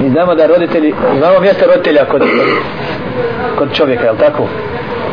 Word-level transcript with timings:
Mi 0.00 0.10
znamo 0.10 0.34
da 0.34 0.46
roditelji, 0.46 0.94
imamo 1.16 1.40
mjesto 1.40 1.66
roditelja 1.66 2.04
kod, 2.04 2.22
kod 3.58 3.74
čovjeka, 3.74 4.06
je 4.06 4.18
tako? 4.18 4.48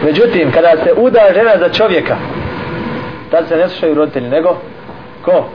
Međutim, 0.04 0.52
kada 0.52 0.72
se 0.84 0.94
uda 0.98 1.20
žena 1.34 1.52
za 1.60 1.70
čovjeka, 1.70 2.16
tad 3.32 3.48
se 3.48 3.56
ne 3.56 3.70
slušaju 3.70 3.96
roditelji, 3.96 4.30
nego 4.30 4.58
ko? 5.26 5.46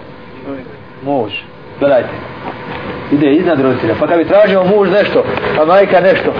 Muž. 1.03 1.33
Gledajte. 1.81 2.09
Ide 3.13 3.33
iznad 3.33 3.61
roditelja. 3.61 3.95
Pa 4.01 4.07
kad 4.07 4.19
bi 4.19 4.25
tražio 4.25 4.65
muž 4.65 4.89
nešto, 4.91 5.25
a 5.61 5.65
majka 5.65 6.01
nešto, 6.01 6.33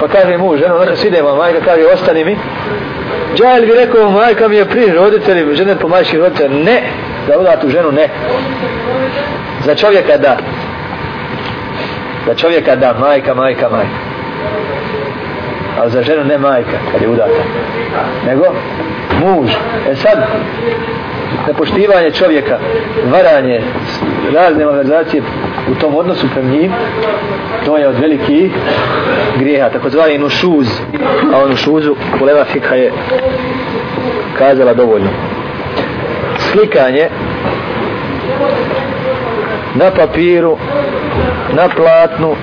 pa 0.00 0.08
kaže 0.08 0.38
muž, 0.38 0.60
ženo, 0.60 0.84
znači, 0.84 1.06
idemo, 1.06 1.28
a 1.28 1.34
majka 1.34 1.60
kaže, 1.64 1.86
ostani 1.94 2.24
mi. 2.24 2.36
Džajl 3.36 3.66
bi 3.66 3.72
rekao, 3.74 4.10
majka 4.10 4.48
mi 4.48 4.56
je 4.56 4.64
pri 4.64 4.92
roditelji, 4.92 5.56
žene 5.56 5.76
po 5.76 5.88
majčih 5.88 6.18
roditelja. 6.20 6.48
Ne, 6.48 6.82
za 7.28 7.38
udatu 7.38 7.68
ženu 7.68 7.92
ne. 7.92 8.08
Za 9.64 9.74
čovjeka 9.74 10.16
da. 10.16 10.36
Za 12.26 12.34
čovjeka 12.34 12.76
da, 12.76 12.94
majka, 13.00 13.34
majka, 13.34 13.68
majka. 13.68 13.96
Ali 15.80 15.90
za 15.90 16.02
ženu 16.02 16.24
ne 16.24 16.38
majka, 16.38 16.78
kad 16.92 17.02
je 17.02 17.08
udata. 17.08 17.42
Nego, 18.26 18.44
muž. 19.20 19.50
E 19.90 19.96
sad, 19.96 20.18
nepoštivanje 21.46 22.10
čovjeka, 22.10 22.58
varanje, 23.12 23.60
razne 24.34 24.64
malverzacije 24.64 25.22
u 25.70 25.74
tom 25.74 25.96
odnosu 25.96 26.26
prema 26.34 26.50
njim, 26.50 26.72
to 27.66 27.76
je 27.76 27.88
od 27.88 27.98
veliki 28.00 28.50
grijeha, 29.38 29.68
takozvani 29.68 30.18
nušuz, 30.18 30.66
a 31.34 31.44
onu 31.44 31.56
šuzu 31.56 31.96
Kuleva 32.18 32.44
Fikha 32.44 32.74
je 32.74 32.92
kazala 34.38 34.74
dovoljno. 34.74 35.08
Slikanje 36.38 37.08
na 39.74 39.90
papiru, 39.90 40.56
na 41.52 41.68
platnu, 41.68 42.34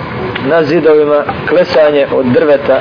na 0.49 0.63
zidovima, 0.63 1.23
klesanje 1.49 2.07
od 2.15 2.25
drveta, 2.25 2.79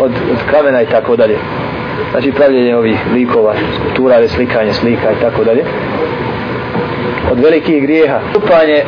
od, 0.00 0.10
od 0.10 0.50
kamena 0.50 0.82
i 0.82 0.86
tako 0.86 1.16
dalje. 1.16 1.38
Znači 2.10 2.32
pravljenje 2.32 2.76
ovih 2.76 2.98
likova, 3.14 3.54
skulptura, 3.74 4.28
slikanje 4.28 4.72
slika 4.72 5.12
i 5.12 5.20
tako 5.20 5.44
dalje. 5.44 5.64
Od 7.32 7.40
velikih 7.40 7.82
grijeha. 7.82 8.20
Kupanje 8.34 8.84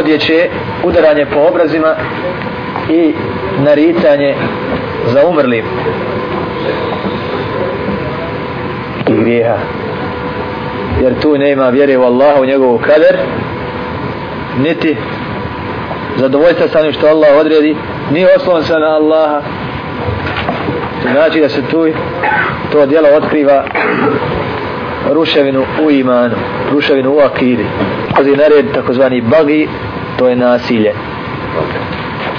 odjeće, 0.00 0.48
udaranje 0.84 1.26
po 1.26 1.40
obrazima 1.40 1.94
i 2.90 3.14
naricanje 3.64 4.34
za 5.06 5.26
umrlim. 5.26 5.64
I 9.06 9.14
grijeha. 9.14 9.56
Jer 11.02 11.20
tu 11.20 11.38
nema 11.38 11.68
vjere 11.68 11.98
u 11.98 12.02
Allaha, 12.02 12.40
u 12.40 12.44
njegovu 12.44 12.78
kader, 12.78 13.18
niti 14.58 14.96
zadovoljstva 16.16 16.68
sa 16.68 16.80
onim 16.80 16.92
što 16.92 17.06
Allah 17.06 17.28
odredi, 17.40 17.76
ni 18.10 18.26
oslon 18.36 18.64
se 18.64 18.72
na 18.72 18.86
Allaha. 18.86 19.40
To 21.02 21.08
znači 21.12 21.40
da 21.40 21.48
se 21.48 21.62
tu 21.62 21.86
to 22.72 22.86
djelo 22.86 23.08
otkriva 23.16 23.64
ruševinu 25.12 25.64
u 25.82 25.90
imanu, 25.90 26.34
ruševinu 26.72 27.12
u 27.12 27.18
akidi. 27.18 27.66
Kazi 28.16 28.30
nared 28.30 28.72
takozvani 28.74 29.20
bagi, 29.20 29.68
to 30.18 30.28
je 30.28 30.36
nasilje. 30.36 30.92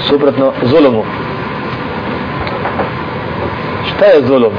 Suprotno 0.08 0.52
zulumu. 0.62 1.04
Šta 3.86 4.04
je 4.04 4.22
zulum? 4.26 4.52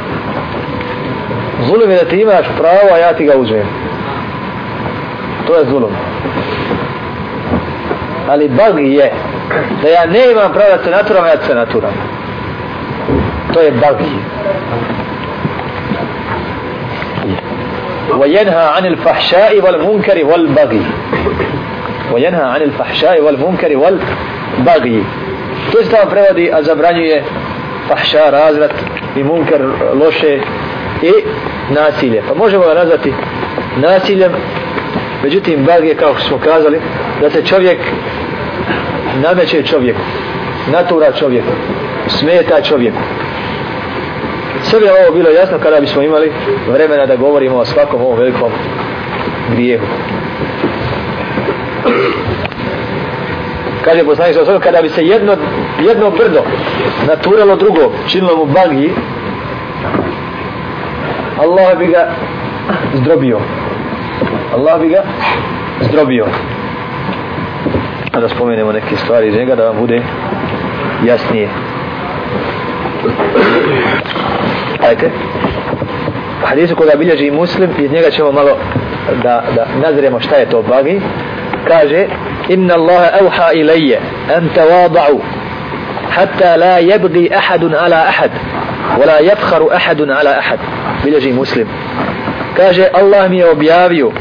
Zulum 1.68 1.92
je 1.92 1.98
da 1.98 2.06
ti 2.06 2.16
imaš 2.16 2.46
pravo, 2.58 2.94
a 2.94 2.98
ja 2.98 3.14
ti 3.14 3.26
ga 3.26 3.38
uzmem. 3.38 3.91
To 5.47 5.55
je 5.57 5.65
zulum. 5.65 5.93
Ali 8.29 8.49
bagi 8.49 8.95
je 8.95 9.13
da 9.83 9.89
ja 9.89 10.07
ne 10.07 10.31
imam 10.33 10.53
pravo 10.53 10.77
da 10.77 10.85
se 10.85 10.91
naturam, 10.91 11.27
ja 11.27 11.37
se 11.47 11.55
naturam. 11.55 11.93
To 13.53 13.61
je 13.61 13.71
bagi. 13.71 14.17
وينهى 18.19 18.65
عن 18.77 18.87
الفحشاء 18.87 19.61
والمنكر 19.61 20.25
والبغي 20.25 20.83
وينهى 22.13 22.43
عن 22.43 22.63
الفحشاء 22.63 23.21
والمنكر 23.21 23.77
والبغي 23.77 25.03
to 25.73 25.83
se 25.83 25.91
tamo 25.91 26.11
prevodi 26.11 26.53
a 26.53 26.63
zabranjuje 26.63 27.25
fahša, 27.89 28.31
razrat 28.31 28.73
i 29.17 29.23
munker 29.23 29.61
loše 30.01 30.39
i 31.03 31.13
nasilje 31.75 32.23
pa 32.29 32.35
možemo 32.35 32.65
ga 32.65 32.75
nazvati 32.75 33.13
nasiljem 33.77 34.33
međutim 35.24 35.66
bag 35.66 35.86
je 35.86 35.96
kao 35.96 36.16
smo 36.20 36.38
kazali 36.38 36.80
da 37.22 37.30
se 37.30 37.46
čovjek 37.46 37.78
nameće 39.22 39.64
čovjeku 39.64 40.00
natura 40.72 41.12
čovjeku 41.12 41.52
smeta 42.08 42.62
čovjeku. 42.62 42.98
Sve 44.64 44.80
bi 44.80 44.86
ovo 44.86 45.16
bilo 45.16 45.30
jasno 45.30 45.58
kada 45.64 45.80
bismo 45.80 46.02
imali 46.02 46.32
vremena 46.68 47.06
da 47.06 47.16
govorimo 47.16 47.58
o 47.58 47.66
svakom 47.66 48.02
ovom 48.02 48.20
velikom 48.20 48.52
grijehu. 49.52 49.86
Kaže 53.86 54.04
poslanik 54.04 54.36
sa 54.36 54.60
kada 54.60 54.82
bi 54.82 54.90
se 54.90 55.06
jedno, 55.06 55.38
jedno 55.88 56.10
brdo 56.12 56.44
naturalo 57.08 57.56
drugo 57.56 57.92
činilo 58.08 58.36
mu 58.38 58.46
bagi 58.46 58.92
Allah 61.38 61.78
bi 61.78 61.88
ga 61.88 62.08
zdrobio. 62.94 63.40
Allah 64.54 64.80
bi 64.80 64.88
ga 64.90 65.04
zdrobio. 65.82 66.26
A 68.14 68.20
da 68.20 68.30
spomenemo 68.30 68.72
neke 68.72 68.96
stvari 68.98 69.28
iz 69.28 69.36
njega 69.36 69.56
da 69.56 69.66
vam 69.66 69.78
bude 69.80 70.02
jasnije. 71.06 71.48
Ajte. 74.90 75.12
Hadisu 76.44 76.76
koga 76.76 76.92
bilježi 76.98 77.32
muslim 77.32 77.70
iz 77.80 77.92
njega 77.92 78.10
ćemo 78.10 78.32
malo 78.32 78.58
da, 79.24 79.44
da 79.56 79.66
nazremo 79.84 80.20
šta 80.20 80.36
je 80.36 80.50
to 80.50 80.62
bagi 80.62 81.02
kaže 81.68 82.06
inna 82.50 82.74
Allahe 82.74 83.10
evha 83.22 83.54
ilayya 83.54 84.00
an 84.38 84.50
tawada'u 84.56 85.22
hatta 86.10 86.58
la 86.58 86.80
yabghi 86.82 87.30
ahadun 87.36 87.74
ala 87.74 88.08
ahad 88.08 88.32
wala 89.00 89.22
yafkharu 89.22 89.72
ahadun 89.72 90.10
ala 90.10 90.38
ahad. 90.38 90.60
Bilježi 91.04 91.34
muslim. 91.34 91.68
Kaže 92.58 92.88
Allah 92.94 93.30
mi 93.30 93.38
je 93.38 93.52
objavio 93.52 94.12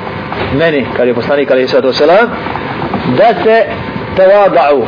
meni 0.58 0.86
kad 0.96 1.08
je 1.08 1.14
poslanik 1.14 1.50
alaihi 1.50 1.68
sallatu 1.68 1.88
wasalam 1.88 2.26
da 3.16 3.42
se 3.44 3.64
tawada'u 4.16 4.86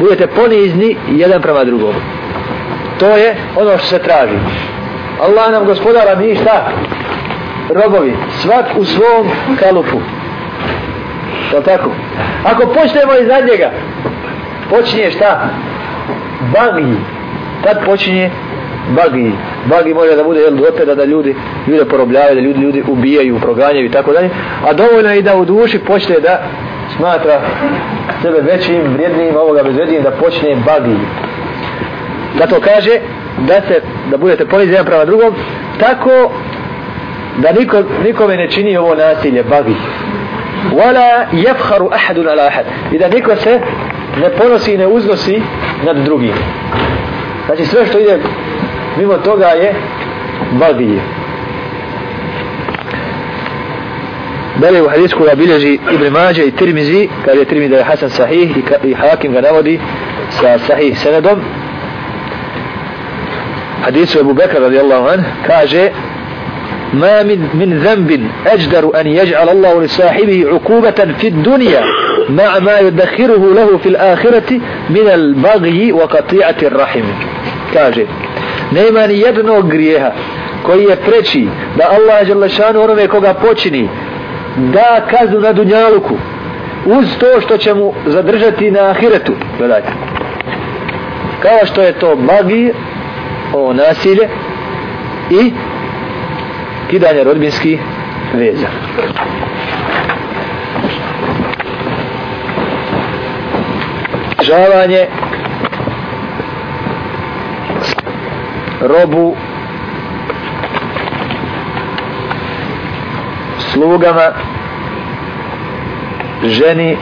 budete 0.00 0.26
ponizni 0.26 0.96
jedan 1.10 1.42
prema 1.42 1.64
drugom. 1.64 1.94
To 2.98 3.16
je 3.16 3.36
ono 3.56 3.78
što 3.78 3.86
se 3.86 3.98
traži. 3.98 4.38
Allah 5.20 5.52
nam 5.52 5.64
gospodara 5.64 6.14
mi 6.14 6.34
šta? 6.34 6.68
Robovi 7.68 8.14
svak 8.42 8.66
u 8.76 8.84
svom 8.84 9.28
kalupu. 9.60 10.00
To 11.50 11.60
tako? 11.60 11.90
Ako 12.44 12.66
počnemo 12.66 13.12
iz 13.20 13.28
njega 13.50 13.70
počinje 14.70 15.10
šta? 15.10 15.48
Bagi 16.52 16.94
tad 17.64 17.84
počinje 17.84 18.30
bagi 18.88 19.32
bagi 19.64 19.94
može 19.94 20.16
da 20.16 20.24
bude 20.24 20.40
jel, 20.40 20.54
opet 20.68 20.88
da 20.96 21.04
ljudi 21.04 21.36
ljude 21.66 21.84
porobljavaju, 21.84 22.34
da 22.34 22.40
ljudi, 22.40 22.60
ljudi 22.60 22.82
ubijaju 22.88 23.40
proganjaju 23.40 23.86
i 23.86 23.90
tako 23.90 24.12
dalje. 24.12 24.30
A 24.68 24.72
dovoljno 24.72 25.10
je 25.10 25.22
da 25.22 25.36
u 25.36 25.44
duši 25.44 25.78
počne 25.78 26.20
da 26.20 26.42
smatra 26.96 27.40
sebe 28.22 28.40
većim, 28.40 28.82
vrijednim, 28.94 29.36
ovoga 29.36 29.62
bezvrednim, 29.62 30.02
da 30.02 30.10
počne 30.10 30.56
bagi 30.66 30.96
zato 32.38 32.60
kaže 32.60 32.90
da 33.48 33.54
se 33.68 33.80
da 34.10 34.16
budete 34.16 34.44
ponizni 34.44 34.72
jedan 34.72 34.86
prema 34.86 35.04
drugom 35.04 35.34
tako 35.80 36.32
da 37.38 37.52
niko, 37.52 37.82
nikome 38.04 38.36
ne 38.36 38.50
čini 38.50 38.76
ovo 38.76 38.94
nasilje 38.94 39.42
bagi 39.42 39.74
wala 40.70 41.26
yafkharu 41.32 41.90
ahadun 41.92 42.28
ala 42.28 42.46
ahad. 42.46 42.66
I 42.92 42.98
da 42.98 43.08
niko 43.08 43.36
se 43.36 43.60
ne 44.20 44.30
ponosi 44.30 44.74
i 44.74 44.78
ne 44.78 44.86
uznosi 44.86 45.42
nad 45.84 45.96
drugim. 45.96 46.34
Znači 47.46 47.66
sve 47.66 47.86
što 47.86 47.98
ide 47.98 48.18
mimo 48.98 49.14
toga 49.14 49.46
je 49.46 49.74
bagi 50.52 50.98
Dalje 54.56 54.82
u 54.82 54.88
hadisku 54.88 55.18
koga 55.18 55.34
bilježi 55.34 55.78
Ibn 55.92 56.12
Mađe 56.12 56.44
i 56.44 56.50
Tirmizi, 56.50 57.08
kada 57.24 57.38
je 57.38 57.44
Tirmizi 57.44 57.70
da 57.70 57.76
je 57.76 57.84
Hasan 57.84 58.10
sahih 58.10 58.56
i, 58.56 58.88
i 58.88 58.94
Hakim 58.94 59.32
ga 59.32 59.40
navodi 59.40 59.80
sa 60.30 60.58
sahih 60.58 60.98
senedom, 60.98 61.40
hadisu 63.84 64.20
Abu 64.20 64.34
Bekra 64.34 64.60
radijallahu 64.60 65.08
an 65.08 65.24
kaže 65.46 65.90
ما 66.92 67.22
من 67.22 67.48
من 67.54 67.78
ذنب 67.78 68.30
أجدر 68.46 69.00
أن 69.00 69.06
يجعل 69.06 69.48
الله 69.48 69.82
لصاحبه 69.82 70.44
عقوبة 70.48 71.14
في 71.18 71.28
الدنيا 71.28 71.82
مع 72.28 72.58
ما 72.58 72.78
يدخره 72.78 73.54
له 73.54 73.78
في 73.78 73.88
الآخرة 73.88 74.60
من 74.90 75.08
البغي 75.08 75.92
وقطيعة 75.92 76.56
الرحم 76.62 77.04
كاجي 77.74 78.06
nema 78.72 79.06
ni 79.06 79.20
jednog 79.20 79.70
grijeha 79.70 80.10
koji 80.62 80.84
je 80.84 80.96
preći 80.96 81.46
da 81.78 81.84
Allah 81.90 82.42
je 82.42 82.48
šanu 82.48 82.82
onome 82.82 83.08
koga 83.08 83.34
počini 83.34 83.88
da 84.56 85.06
kaznu 85.10 85.40
na 85.40 85.52
dunjaluku 85.52 86.14
uz 86.86 87.06
to 87.18 87.40
što 87.40 87.58
će 87.58 87.74
mu 87.74 87.92
zadržati 88.06 88.70
na 88.70 88.90
ahiretu. 88.90 89.32
Gledajte. 89.58 89.92
Kao 91.40 91.66
što 91.66 91.82
je 91.82 91.92
to 91.92 92.16
magi 92.16 92.72
ovo 93.54 93.72
nasilje 93.72 94.28
i 95.30 95.52
kidanje 96.90 97.24
rodbinskih 97.24 97.80
veza. 98.34 98.66
Žavanje 104.42 105.06
robu 108.80 109.36
slugama 113.82 114.32
ženi 116.44 116.96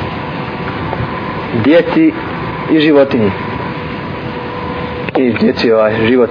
djeci 1.64 2.12
i 2.70 2.80
životinji. 2.80 3.30
I 5.16 5.32
djeci 5.32 5.72
ovaj 5.72 6.06
život 6.06 6.30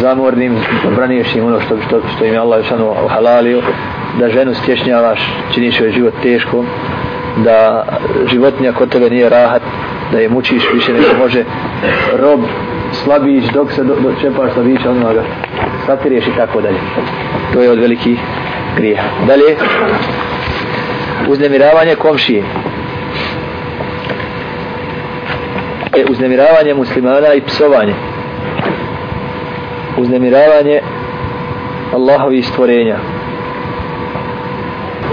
zamornim 0.00 0.56
braniješ 0.96 1.34
im 1.36 1.44
ono 1.46 1.60
što, 1.60 1.76
što, 1.86 2.00
što 2.16 2.24
im 2.24 2.32
je 2.32 2.38
Allah 2.38 2.64
šanu 2.64 2.94
halalio 3.08 3.62
da 4.18 4.28
ženu 4.28 4.54
stješnjavaš 4.54 5.20
činiš 5.54 5.80
joj 5.80 5.90
život 5.90 6.14
teško 6.22 6.64
da 7.44 7.86
životinja 8.30 8.72
kod 8.72 8.88
tebe 8.88 9.10
nije 9.10 9.28
rahat 9.28 9.62
da 10.12 10.18
je 10.18 10.28
mučiš 10.28 10.62
više 10.74 10.92
nego 10.92 11.06
može. 11.18 11.44
Rob 12.18 12.40
slabić 12.92 13.44
dok 13.54 13.72
se 13.72 13.84
do, 13.84 13.94
do 13.94 14.14
čepaš 14.20 14.52
slabića 14.52 14.90
ono, 14.90 14.98
odmah 14.98 15.14
ga 15.14 15.22
i 16.14 16.36
tako 16.36 16.60
dalje. 16.60 16.78
To 17.52 17.62
je 17.62 17.70
od 17.70 17.78
velikih 17.78 18.18
grijeha. 18.76 19.08
Dalje 19.26 19.56
uznemiravanje 21.28 21.94
komšije. 21.94 22.42
Je 25.96 26.06
uznemiravanje 26.10 26.74
muslimana 26.74 27.34
i 27.34 27.40
psovanje. 27.40 27.94
Uznemiravanje 29.96 30.80
Allahovi 31.94 32.42
stvorenja. 32.42 32.96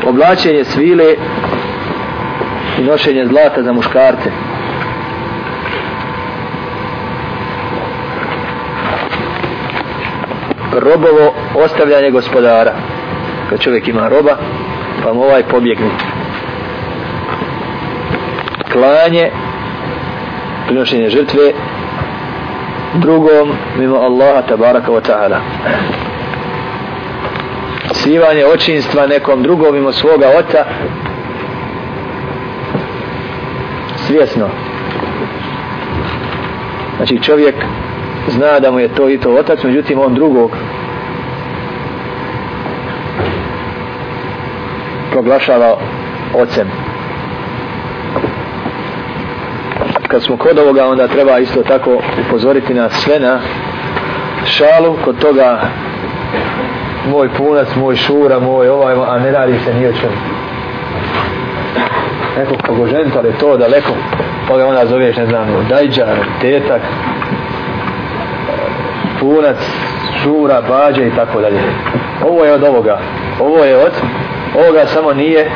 Oblačenje 0.07 0.63
svile 0.63 1.15
i 2.79 2.83
nošenje 2.83 3.25
zlata 3.25 3.63
za 3.63 3.73
muškarce. 3.73 4.48
Robovo 10.73 11.33
ostavljanje 11.55 12.11
gospodara. 12.11 12.73
Kad 13.49 13.59
čovjek 13.59 13.87
ima 13.87 14.09
roba 14.09 14.37
pa 15.03 15.13
mu 15.13 15.21
ovaj 15.21 15.43
pobjegne. 15.43 15.89
klanje 18.73 19.31
prinošenje 20.67 21.09
žrtve 21.09 21.53
drugom 22.93 23.51
mimo 23.77 23.95
Allaha 23.97 24.41
tabaraka 24.41 24.91
wa 24.91 25.01
ta'ala. 25.01 25.39
Sivanje 27.93 28.45
očinstva 28.45 29.07
nekom 29.07 29.43
drugom 29.43 29.75
mimo 29.75 29.91
svoga 29.91 30.27
oca 30.39 30.65
svjesno. 34.07 34.49
Znači 36.97 37.23
čovjek 37.23 37.55
zna 38.29 38.59
da 38.59 38.71
mu 38.71 38.79
je 38.79 38.87
to 38.87 39.09
i 39.09 39.17
to 39.17 39.31
otac 39.31 39.63
međutim 39.63 39.99
on 39.99 40.13
drugog 40.13 40.51
proglašava 45.11 45.77
ocem. 46.33 46.67
Kad 50.07 50.23
smo 50.23 50.37
kod 50.37 50.59
ovoga 50.59 50.87
onda 50.87 51.07
treba 51.07 51.39
isto 51.39 51.63
tako 51.63 52.01
upozoriti 52.27 52.73
nas 52.73 52.93
sve 52.93 53.19
na 53.19 53.39
šalu. 54.45 54.97
Kod 55.05 55.19
toga 55.19 55.61
moj 57.11 57.29
punac, 57.37 57.67
moj 57.75 57.95
šura, 57.95 58.39
moj 58.39 58.69
ovaj, 58.69 58.95
a 59.07 59.19
ne 59.19 59.31
radi 59.31 59.53
se 59.65 59.73
ni 59.73 59.87
o 59.87 59.93
čemu. 59.93 60.15
Neko 62.37 62.53
kogo 62.67 62.87
ženit, 62.87 63.15
ali 63.15 63.33
to 63.39 63.57
daleko. 63.57 63.93
Pa 64.47 64.57
ga 64.57 64.67
onda 64.67 64.85
zoveš, 64.85 65.17
ne 65.17 65.25
znam, 65.25 65.65
dajđar, 65.69 66.15
tetak 66.41 66.81
punac, 69.19 69.57
šura, 70.23 70.61
bađe 70.61 71.07
i 71.07 71.11
tako 71.15 71.41
dalje. 71.41 71.59
Ovo 72.27 72.45
je 72.45 72.53
od 72.53 72.63
ovoga. 72.63 72.99
Ovo 73.39 73.65
je 73.65 73.77
od 73.77 73.91
ovoga 74.55 74.85
samo 74.85 75.13
nije 75.13 75.51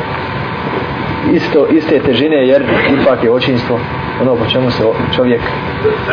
isto, 1.32 1.66
iste 1.66 1.98
težine 1.98 2.46
jer 2.46 2.62
ipak 3.02 3.24
je 3.24 3.30
očinstvo 3.30 3.80
ono 4.22 4.36
po 4.36 4.46
čemu 4.46 4.70
se 4.70 4.82
čovjek 5.16 5.40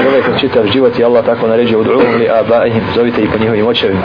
čovjek 0.04 0.40
čitav 0.40 0.66
život 0.74 1.00
i 1.00 1.04
Allah 1.04 1.26
tako 1.26 1.48
naređuje 1.48 1.78
u 1.78 1.84
drugu 1.84 2.04
li 2.20 2.30
abaihim 2.30 2.82
zovite 2.96 3.22
i 3.22 3.28
po 3.28 3.38
njihovim 3.38 3.68
očevima. 3.68 4.02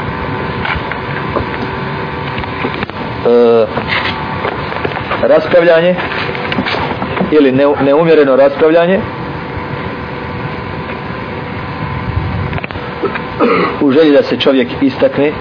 E, 3.27 3.67
raspravljanje 5.23 5.95
ili 7.31 7.53
ne, 7.53 7.65
neumjereno 7.85 8.37
raspravljanje 8.37 9.01
u 13.81 13.91
želji 13.91 14.13
da 14.13 14.23
se 14.23 14.37
čovjek 14.37 14.69
istakne 14.83 15.33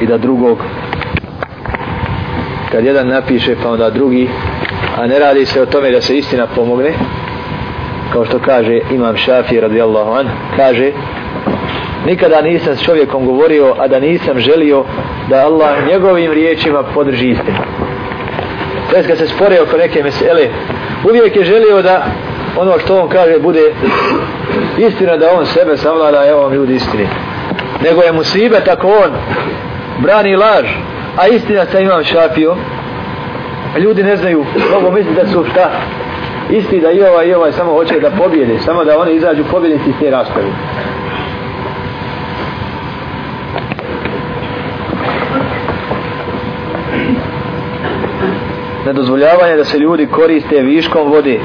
i 0.00 0.06
da 0.06 0.18
drugog 0.18 0.58
kad 2.72 2.84
jedan 2.84 3.08
napiše 3.08 3.56
pa 3.62 3.70
onda 3.70 3.90
drugi 3.90 4.28
a 4.96 5.06
ne 5.06 5.18
radi 5.18 5.46
se 5.46 5.62
o 5.62 5.66
tome 5.66 5.90
da 5.90 6.00
se 6.00 6.18
istina 6.18 6.46
pomogne 6.46 6.92
kao 8.12 8.24
što 8.24 8.38
kaže 8.38 8.80
imam 8.90 9.16
Šafi 9.16 9.60
radijallahu 9.60 10.10
an 10.10 10.28
kaže 10.56 10.92
nikada 12.06 12.42
nisam 12.42 12.76
s 12.76 12.82
čovjekom 12.82 13.26
govorio 13.26 13.74
a 13.78 13.88
da 13.88 14.00
nisam 14.00 14.38
želio 14.38 14.84
da 15.28 15.36
Allah 15.36 15.86
njegovim 15.88 16.32
riječima 16.32 16.82
podrži 16.82 17.30
istinu. 17.30 17.58
To 18.90 18.96
kad 19.06 19.18
se 19.18 19.26
spore 19.26 19.60
oko 19.60 19.76
neke 19.76 20.02
mesele 20.02 20.48
uvijek 21.10 21.36
je 21.36 21.44
želio 21.44 21.82
da 21.82 22.06
ono 22.56 22.78
što 22.78 23.00
on 23.00 23.08
kaže 23.08 23.38
bude 23.38 23.74
istina 24.78 25.16
da 25.16 25.32
on 25.38 25.46
sebe 25.46 25.76
savlada 25.76 26.26
evo 26.26 26.40
vam 26.42 26.52
ljudi 26.52 26.74
istini 26.74 27.08
nego 27.84 28.02
je 28.02 28.12
musibe 28.12 28.60
tako 28.64 28.86
on 28.86 29.10
brani 29.98 30.36
laž 30.36 30.66
a 31.16 31.28
istina 31.28 31.66
sa 31.66 31.78
imam 31.78 32.04
šapio, 32.04 32.56
ljudi 33.78 34.02
ne 34.02 34.16
znaju 34.16 34.44
mogu 34.72 34.90
misliti 34.90 35.20
da 35.20 35.26
su 35.26 35.44
šta? 35.50 35.70
Isti 36.50 36.80
da 36.80 36.90
i 36.90 37.02
ovaj 37.02 37.26
i 37.26 37.34
ovaj 37.34 37.52
samo 37.52 37.72
hoće 37.72 38.00
da 38.00 38.10
pobjede 38.10 38.58
samo 38.58 38.84
da 38.84 38.98
oni 38.98 39.14
izađu 39.14 39.44
pobjednici 39.50 39.90
iz 39.90 39.94
te 40.00 40.10
rasprave 40.10 40.48
nedozvoljavanje 48.86 49.56
da 49.56 49.64
se 49.64 49.78
ljudi 49.78 50.06
koriste 50.06 50.60
viškom 50.60 51.10
vode. 51.10 51.40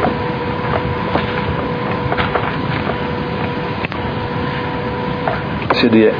Posjeduje 5.79 6.13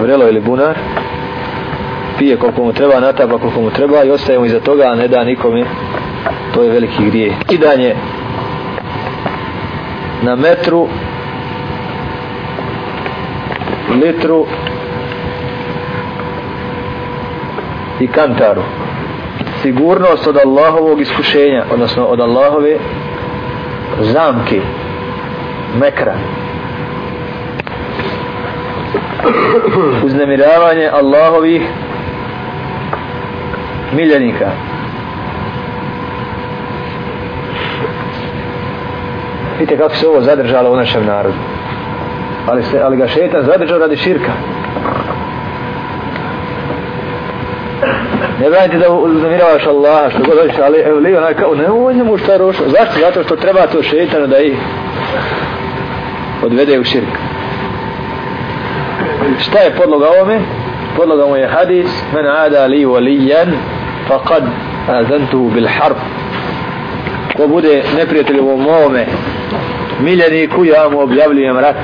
vrelo 0.00 0.28
ili 0.28 0.40
bunar 0.40 0.78
pije 2.18 2.36
koliko 2.36 2.62
mu 2.62 2.72
treba, 2.72 3.00
natapa 3.00 3.38
koliko 3.38 3.60
mu 3.60 3.70
treba 3.70 4.04
i 4.04 4.10
ostaje 4.10 4.38
mu 4.38 4.44
iza 4.44 4.60
toga, 4.60 4.84
a 4.84 4.94
ne 4.94 5.08
da 5.08 5.24
nikome. 5.24 5.64
To 6.54 6.62
je 6.62 6.70
veliki 6.70 7.04
grije 7.06 7.32
kidanje 7.48 7.94
na 10.22 10.36
metru 10.36 10.88
litru 14.02 14.46
i 18.00 18.06
kantaru. 18.06 18.62
Sigurnost 19.62 20.26
od 20.26 20.36
Allahovog 20.36 21.00
iskušenja 21.00 21.64
odnosno 21.72 22.04
od 22.04 22.20
Allahove 22.20 22.76
zamke 24.00 24.60
mekra. 25.78 26.14
uznemiravanje 30.06 30.90
Allahovih 30.92 31.62
miljenika 33.92 34.50
vidite 39.58 39.76
kako 39.76 39.94
se 39.94 40.08
ovo 40.08 40.20
zadržalo 40.20 40.72
u 40.72 40.76
našem 40.76 41.06
narodu 41.06 41.36
ali, 42.46 42.62
se, 42.62 42.80
ali 42.82 42.96
ga 42.96 43.08
šetan 43.08 43.42
zadržao 43.44 43.78
radi 43.78 43.96
širka 43.96 44.32
ne 48.40 48.50
branite 48.50 48.78
da 48.78 48.90
uznemiravaš 48.90 49.66
Allaha 49.66 50.10
što 50.10 50.18
god 50.18 50.38
hoćeš 50.42 50.58
ali 50.62 50.78
evo 50.78 50.98
li 50.98 51.16
onaj 51.16 51.34
kao 51.34 51.54
ne 51.54 51.70
ovo 51.70 51.92
njemu 51.92 52.18
šta 52.18 52.36
rošo. 52.36 52.62
zašto? 52.66 53.00
zato 53.00 53.22
što 53.22 53.36
treba 53.36 53.66
to 53.66 53.82
šetanu 53.82 54.26
da 54.26 54.38
ih 54.38 54.58
odvede 56.42 56.78
u 56.78 56.84
širk 56.84 57.29
šta 59.38 59.58
je 59.58 59.70
podloga 59.70 60.06
ovome? 60.08 60.40
Podloga 60.96 61.26
mu 61.26 61.36
je 61.36 61.48
hadis 61.48 62.02
men 62.14 62.26
ada 62.26 62.66
li 62.66 62.84
valijan 62.84 63.48
faqad 64.08 64.44
azantuhu 64.88 65.50
bil 65.50 65.68
harb. 65.68 65.96
Ko 67.36 67.46
bude 67.46 67.82
neprijatelj 67.96 68.40
u 68.40 68.56
mome 68.56 69.06
miljeniku 70.00 70.64
ja 70.64 70.88
mu 70.88 71.00
objavljujem 71.00 71.58
rat. 71.58 71.76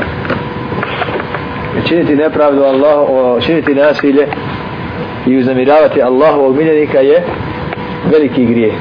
Činiti 1.88 2.16
nepravdu 2.16 2.62
Allah 2.62 3.43
činiti 3.43 3.75
nasilje 3.75 4.26
i 5.26 5.38
uznamiravati 5.38 6.02
Allahovog 6.02 6.57
miljenika 6.57 6.99
je 6.99 7.23
veliki 8.12 8.47
grije 8.47 8.73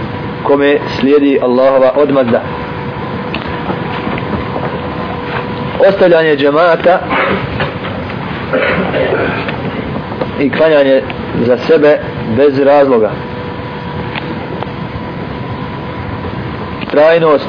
kome 0.44 0.78
slijedi 1.00 1.40
Allahova 1.42 1.92
odmazda. 1.96 2.42
Ostavljanje 5.90 6.36
džemata 6.36 7.00
i 10.40 10.50
klanjanje 10.50 11.02
za 11.46 11.58
sebe 11.58 12.00
bez 12.38 12.60
razloga. 12.60 13.12
Trajnost 16.92 17.48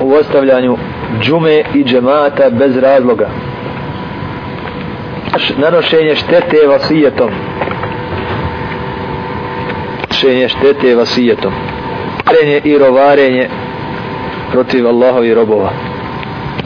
u 0.00 0.12
ostavljanju 0.12 0.76
džume 1.20 1.62
i 1.74 1.84
džemata 1.84 2.50
bez 2.50 2.76
razloga. 2.76 3.28
Nanošenje 5.56 6.14
štete 6.14 6.66
vasijetom. 6.68 7.30
Nanošenje 10.00 10.48
štete 10.48 10.94
vasijetom. 10.94 11.52
Varenje 12.26 12.60
i 12.64 12.78
rovarenje 12.78 13.48
protiv 14.52 14.86
Allahovi 14.88 15.34
robova. 15.34 15.70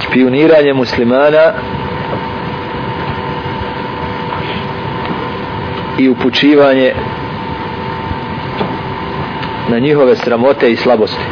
Špioniranje 0.05 0.73
muslimana 0.75 1.53
i 6.01 6.09
upućivanje 6.09 6.95
na 9.69 9.79
njihove 9.79 10.17
sramote 10.17 10.73
i 10.73 10.77
slabosti. 10.77 11.25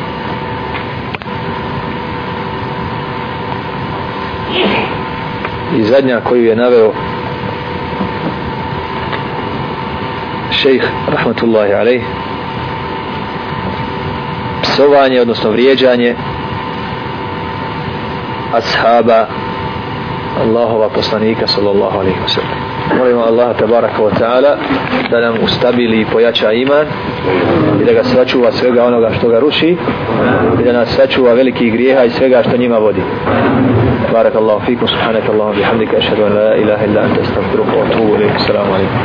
I 5.79 5.83
zadnja 5.83 6.21
koju 6.21 6.45
je 6.45 6.57
naveo 6.57 6.93
šejh 10.51 10.85
rahmatullahi 11.09 11.73
alejh 11.73 12.03
psovanje 14.63 15.21
odnosno 15.21 15.51
vrijeđanje 15.51 16.15
ashaba 18.53 19.27
Allahova 20.41 20.89
poslanika 20.89 21.47
sallallahu 21.47 21.99
alejhi 21.99 22.21
ve 22.21 22.29
sellem. 22.29 22.68
Molimo 22.97 23.23
Allah 23.25 23.57
tabaraka 23.57 24.03
wa 24.03 24.11
ta'ala 24.11 24.57
da 25.11 25.21
nam 25.21 25.35
ustabili 25.45 26.01
i 26.01 26.05
pojača 26.05 26.53
iman 26.53 26.87
i 27.81 27.85
da 27.85 27.93
ga 27.93 28.05
sačuva 28.05 28.53
svega 28.53 28.85
onoga 28.85 29.11
što 29.19 29.29
ga 29.29 29.39
ruši 29.41 29.77
i 30.61 30.65
da 30.65 30.73
nas 30.73 30.89
sačuva 30.97 31.33
veliki 31.33 31.71
grijeha 31.71 32.05
i 32.05 32.11
svega 32.11 32.43
što 32.43 32.57
njima 32.57 32.79
vodi. 32.79 33.03
Tabaraka 34.07 34.39
Allah 34.39 34.63
fikum, 34.67 34.89
subhanaka 34.89 35.33
Allah, 35.33 35.57
bihamdika, 35.57 35.97
ašhadu 35.97 36.25
an 36.25 36.33
la 36.33 36.57
ilaha 36.57 36.85
illa 36.85 37.01
anta, 37.01 37.21
astagfiruka, 37.21 37.73
atubu 37.87 38.15
alaikum, 38.15 38.39
salamu 38.47 38.75
alaikum. 38.75 38.99